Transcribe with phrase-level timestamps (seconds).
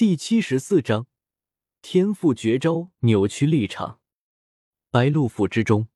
[0.00, 1.06] 第七十四章
[1.82, 4.00] 天赋绝招扭曲立场。
[4.90, 5.88] 白鹿府之中，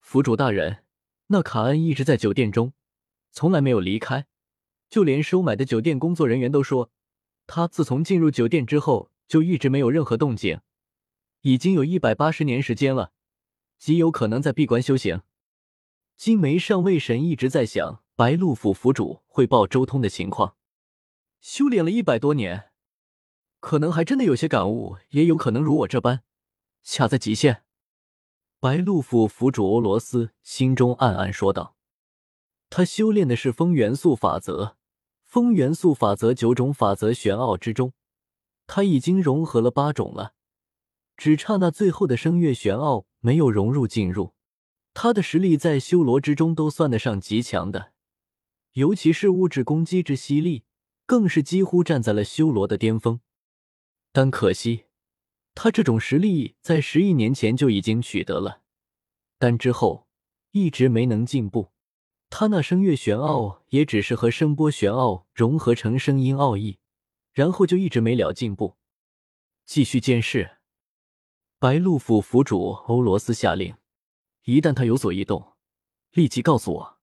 [0.00, 0.82] 府主大人，
[1.26, 2.72] 那卡恩一直在酒店中，
[3.30, 4.26] 从来没有离开。
[4.88, 6.90] 就连收买的酒店工作人员都说，
[7.46, 10.62] 他自从进入酒店之后就一直没有任何动静，
[11.42, 13.12] 已经有一百八十年时间了，
[13.78, 15.20] 极有可能在闭关修行。
[16.16, 20.56] 金梅上位神一直在想白鹿府府主汇报周通的情况，
[21.42, 22.67] 修炼了一百多年，
[23.60, 26.22] 可能还真的有些感悟，也有可能如我这般
[26.84, 27.64] 卡在极限。
[28.60, 31.76] 白鹿府府主欧罗斯心中暗暗说道
[32.70, 34.76] ：“他修炼的是风元素法则。”
[35.24, 37.92] 风元素法则九种法则玄奥之中，
[38.66, 40.32] 他已经融合了八种了，
[41.18, 44.32] 只差那最后的声乐玄奥没有融入进入。
[44.94, 47.92] 他的实力在修罗之中都算得上极强的，
[48.72, 50.64] 尤其是物质攻击之犀利，
[51.04, 53.20] 更是几乎站在了修罗的巅峰。
[54.18, 54.86] 但可惜，
[55.54, 58.62] 他这种实力在十亿年前就已经取得了，
[59.38, 60.08] 但之后
[60.50, 61.70] 一直没能进步。
[62.28, 66.80] 他那声乐玄奥也只是和声波玄奥融合成声音奥义，
[67.32, 68.76] 然后就一直没了进步。
[69.64, 70.58] 继续监视。
[71.60, 73.76] 白鹿府府主欧罗斯下令，
[74.46, 75.52] 一旦他有所异动，
[76.10, 76.98] 立即告诉我。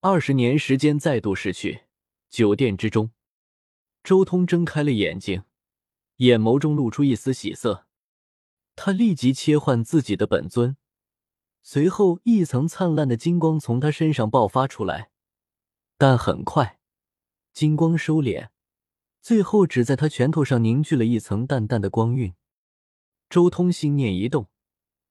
[0.00, 1.82] 二十年时间再度逝去，
[2.30, 3.12] 酒店之中，
[4.02, 5.44] 周通睁开了眼睛，
[6.16, 7.86] 眼眸中露出一丝喜色。
[8.76, 10.76] 他立即切换自己的本尊。
[11.62, 15.10] 随后，一层灿烂的金光从他身上爆发出来，
[15.96, 16.78] 但很快，
[17.52, 18.50] 金光收敛，
[19.22, 22.34] 最后只在他拳头上凝聚了一层淡淡的光晕。
[23.30, 24.48] 周通心念一动，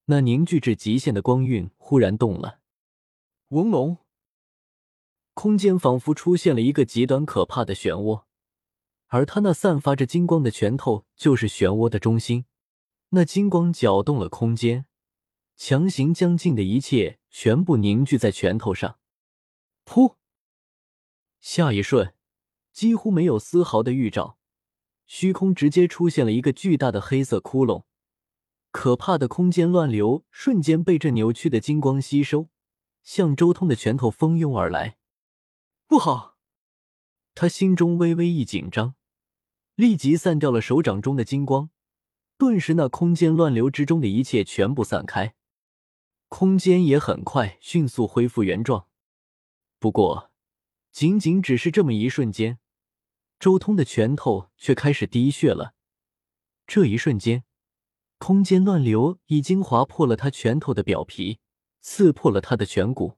[0.06, 2.60] 那凝聚至极限的光晕忽然动了，
[3.48, 3.98] 嗡隆，
[5.34, 8.26] 空间仿佛出现了一个极端可怕的漩涡，
[9.14, 12.46] 而他那散发着金光的拳头就是漩涡的中心，
[13.10, 14.88] 那金光搅动了空间。
[15.56, 18.98] 强行将尽的一切全部凝聚在拳头上，
[19.86, 20.16] 噗！
[21.40, 22.16] 下一瞬，
[22.72, 24.40] 几乎没有丝毫的预兆，
[25.06, 27.84] 虚空直接出现了一个巨大的黑色窟窿，
[28.72, 32.50] 可怕的空间乱流瞬间被这扭曲的金光吸收，
[33.04, 34.98] 向周通的拳头蜂拥而来。
[35.86, 36.40] 不好！
[37.36, 38.96] 他心中微微一紧张，
[39.76, 41.72] 立即散掉了手掌中的金光，
[42.38, 45.34] 顿时那空间乱流之中的一切全部散开。
[46.30, 48.88] 空间也很快迅速恢复原状，
[49.80, 50.32] 不过，
[50.92, 52.60] 仅仅只是这么一瞬间，
[53.40, 55.74] 周通的拳头却开始滴血了。
[56.68, 57.44] 这一瞬间，
[58.20, 61.40] 空间乱流已经划破了他拳头的表皮，
[61.82, 63.18] 刺破了他的颧骨，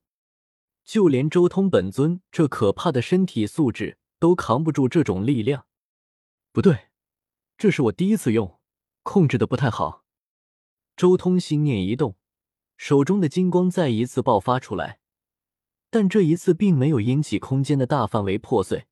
[0.83, 5.67] 就连周通本尊这可怕的身体素质都扛不住这种力量。
[6.55, 6.87] 不对，
[7.57, 8.61] 这是我第一次用，
[9.03, 10.05] 控制的不太好。
[10.95, 12.15] 周通心念一动。
[12.77, 14.99] 手中的金光再一次爆发出来，
[15.89, 18.85] 但这一次并没有引起空间的大范围破碎，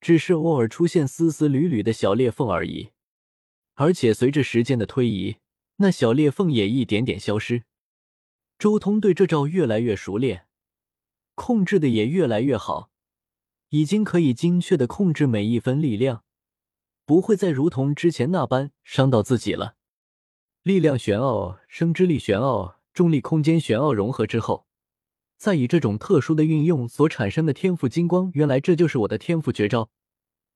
[0.00, 2.92] 只是偶尔出现丝丝缕缕的小裂缝而已。
[3.74, 5.36] 而且随着时间的推移，
[5.76, 7.64] 那小裂缝也一点点消失。
[8.58, 10.46] 周通对这招越来越熟练，
[11.34, 12.90] 控制的也越来越好，
[13.68, 16.24] 已经可以精确的控制每一分力量，
[17.06, 19.76] 不会再如同之前那般伤到自己了。
[20.62, 22.76] 力量玄奥，生之力玄奥。
[22.92, 24.66] 重力空间玄奥融合之后，
[25.36, 29.90] 再以这种特殊的运用所产生的天赋金光，原来这就是我的天赋绝招，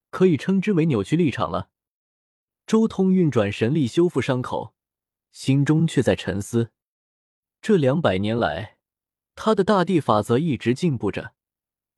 [0.08, 1.68] 可以称之为扭曲立场了。
[2.66, 4.72] 周通运转神力修复伤口，
[5.30, 6.70] 心中却在沉思：
[7.60, 8.78] 这两百年来，
[9.34, 11.34] 他的大地法则一直进步着，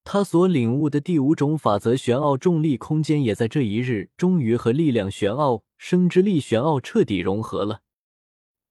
[0.05, 7.83] 他所领悟的第五种法则玄奥重力空间，也在这一日终于和力量玄奥生之力玄奥彻底融合了。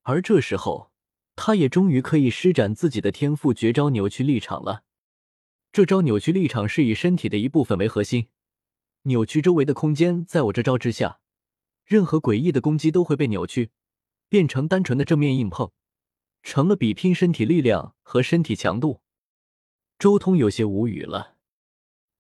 [0.04, 0.92] 而这时候。
[1.34, 4.84] 他也终于可以施展自己的天赋绝招扭曲立场了。
[5.72, 8.28] 这招扭曲立场是以身体的一部分为核心，
[9.04, 10.24] 扭曲周围的空间。
[10.24, 11.20] 在我这招之下，
[11.84, 13.72] 任何诡异的攻击都会被扭曲，
[14.30, 15.72] 变成单纯的正面硬碰，
[16.44, 19.02] 成了比拼身体力量和身体强度。
[20.02, 21.36] 周通有些无语了。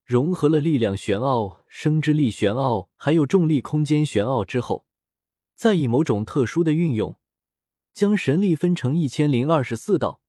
[0.05, 4.85] 融合了力量玄奥、生之力玄奥，还有重力空间玄奥之后，
[5.55, 7.17] 再以某种特殊的运用。
[7.91, 10.21] 将神力分成一千零二十四道，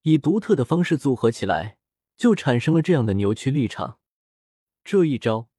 [0.00, 1.76] 以独特的方式组合起来，
[2.16, 3.98] 就产生了这样的扭曲立场。
[4.82, 5.50] 这一招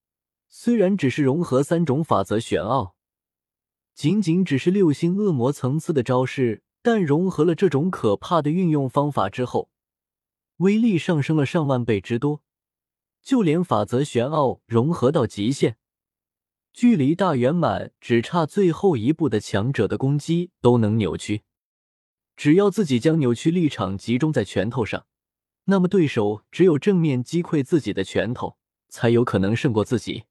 [0.49, 2.95] 虽然只是融合三种法则玄奥，
[3.93, 9.69] 仅仅只是六星恶魔层次的招式，但融合了这种可怕的运用方法之后，
[10.57, 12.41] 威力上升了上万倍之多。
[13.21, 15.77] 就连法则玄奥融合到极限，
[16.71, 21.41] 距离大圆满只差最后一步的强者的攻击都能扭曲。
[22.35, 25.07] 只要自己将扭曲力场集中在拳头上，
[25.63, 28.57] 那么对手只有正面击溃自己的拳头，
[28.89, 30.25] 才有可能胜过自己。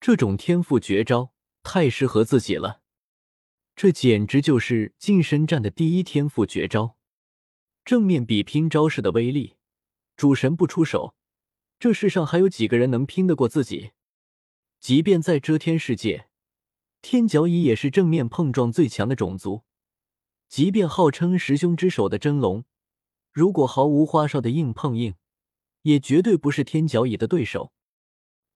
[0.00, 1.32] 这种天赋绝招
[1.62, 2.80] 太适合自己了，
[3.76, 6.96] 这简直就是近身战的第一天赋绝招。
[7.90, 9.56] 正面比拼招式的威力，
[10.16, 11.16] 主神不出手，
[11.80, 13.90] 这世上还有几个人能拼得过自己？
[14.78, 16.28] 即便在遮天世界，
[17.02, 19.64] 天角蚁也是正面碰撞最强的种族。
[20.48, 22.64] 即便号称十凶之首的真龙，
[23.32, 25.16] 如果毫无花哨的硬碰硬，
[25.82, 27.72] 也绝对不是天角蚁的对手。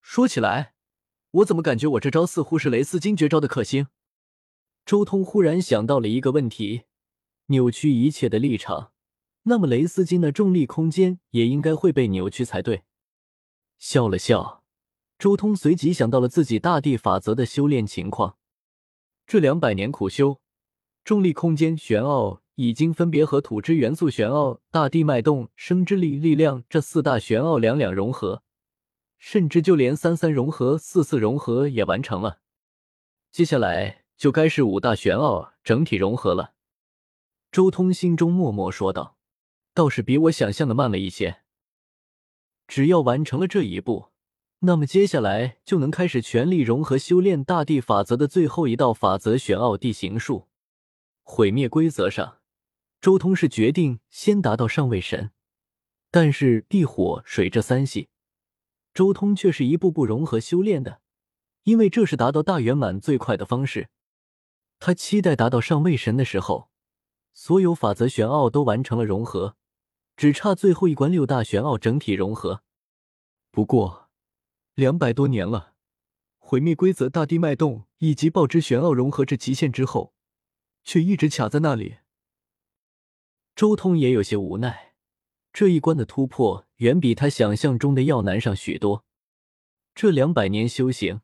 [0.00, 0.74] 说起来，
[1.32, 3.88] 我怎么感觉我这招似乎是雷斯金绝招的克星？
[4.86, 6.82] 周通忽然想到了一个问题：
[7.46, 8.92] 扭曲一切的立场，
[9.44, 12.82] 那么雷斯金的重力空间也应该会被扭曲才对。
[13.78, 14.62] 笑了笑。
[15.16, 18.36] 周通随即想到了自己大地法则的修炼情况，
[19.26, 20.40] 这两百年苦修，
[21.04, 28.42] 重力空间玄奥已经分别和土之元素玄奥、大地脉动、生之力力量这四大玄奥两两融合，
[29.16, 32.40] 甚至就连三三融合、四四融合也完成了。
[33.30, 36.54] 接下来就该是五大玄奥整体融合了。
[37.52, 39.13] 周通心中默默说道
[39.74, 41.42] ：“倒是比我想象的慢了一些。
[42.66, 44.10] 只要完成了这一步。”
[44.60, 50.48] 那么接下来就能开始全力融合修炼大地法则的最后一道法则——玄奥地形术。
[51.22, 52.38] 毁灭规则上，
[52.98, 55.32] 周通是决定先达到上位神，
[56.10, 58.08] 但是地、火、水这三系，
[58.94, 61.02] 周通却是一步步融合修炼的，
[61.64, 63.90] 因为这是达到大圆满最快的方式。
[64.78, 66.70] 他期待达到上位神的时候，
[67.34, 69.56] 所有法则玄奥都完成了融合，
[70.16, 72.62] 只差最后一关六大玄奥整体融合。
[73.50, 74.10] 不过，
[74.74, 75.74] 两百多年了，
[76.38, 80.14] 毁灭规则、大地脉动以及爆之玄奥融合至极限之后，
[80.82, 81.96] 却一直卡在那里。
[83.54, 84.94] 周通也有些无奈，
[85.52, 89.04] 这一关的突破远比他想象中的要难上许多。
[89.94, 91.20] 这两百年修行，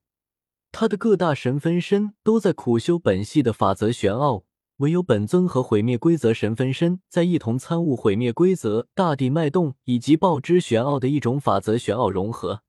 [0.70, 4.44] 他的各大神分身都在苦修本系的法则玄奥，
[4.80, 12.62] 唯有本尊和毁灭规则神分身在一同参悟毁灭规则、大地脉动以及爆之玄奥的一种法则玄奥融合。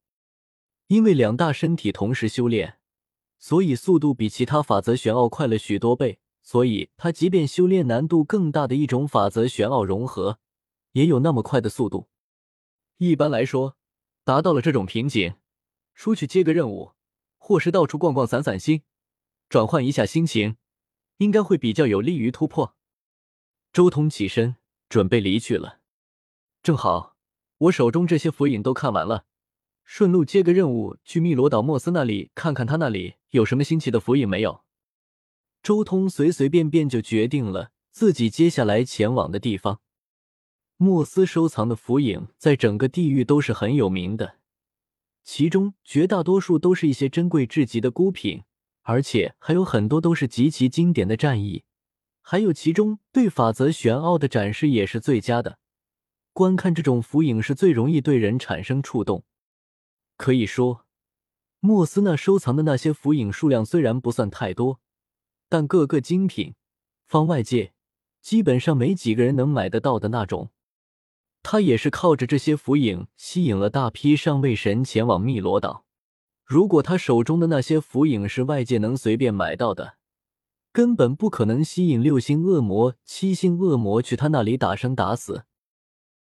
[0.88, 2.80] 因为两大身体同时修炼，
[3.40, 6.20] 所以速度比其他法则玄奥快了许多倍。
[6.44, 10.40] 所以，他即便修炼难度更大的一种法则玄奥融合，
[10.92, 12.10] 也有那么快的速度。
[12.98, 13.78] 一般来说，
[14.26, 15.36] 达到了这种瓶颈，
[15.94, 16.92] 出去接个任务，
[17.38, 18.82] 或是到处逛逛散散心，
[19.48, 20.58] 转换一下心情，
[21.22, 22.76] 应该会比较有利于突破。
[23.72, 24.56] 周通起身
[24.90, 25.80] 准备离去了，
[26.64, 27.16] 正好
[27.60, 29.26] 我手中这些符影都看完了。
[29.84, 34.64] 顺路接个任务，去汨罗岛莫斯那里看看，他那里有什么新奇的符影没有？
[35.62, 39.80] 周通随随便便就决定了自己接下来前往的地方。
[40.78, 44.38] 莫斯收藏的符影在整个地域都是很有名的，
[45.24, 48.42] 其中绝大多数都是一些珍贵至极的孤品，
[48.84, 51.64] 而且还有很多都是极其经典的战役，
[52.22, 55.60] 还有其中对法则玄奥的展示也是最佳的。
[56.34, 59.26] 观看这种浮影是最容易对人产生触动。
[60.18, 60.86] 可以说，
[61.60, 64.80] 莫斯纳收藏的那些浮影数量虽然不算太多，
[65.50, 66.56] 但个个精品，
[67.06, 67.74] 方外界
[68.22, 70.52] 基本上没几个人能买得到的那种。
[71.44, 75.86] 他也是靠着这些浮影吸引了大批上位神前往汨罗岛。
[76.52, 79.94] 如果他手中的那些符影是外界能随便买到的，
[80.74, 85.46] 根本不可能吸引六星恶魔、七星恶魔去他那里打生打死。